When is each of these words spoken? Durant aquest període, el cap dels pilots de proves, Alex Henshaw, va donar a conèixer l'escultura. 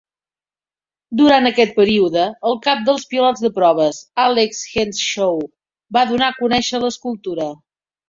Durant 1.19 1.49
aquest 1.49 1.75
període, 1.81 2.23
el 2.53 2.57
cap 2.69 2.81
dels 2.89 3.05
pilots 3.13 3.45
de 3.45 3.53
proves, 3.61 4.01
Alex 4.27 4.65
Henshaw, 4.75 5.41
va 6.01 6.09
donar 6.17 6.35
a 6.35 6.39
conèixer 6.45 6.85
l'escultura. 6.87 7.53